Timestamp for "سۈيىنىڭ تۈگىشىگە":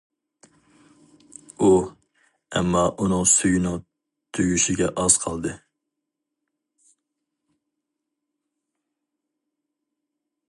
3.33-4.89